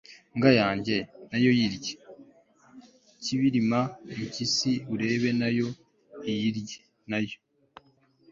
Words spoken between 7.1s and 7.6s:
yo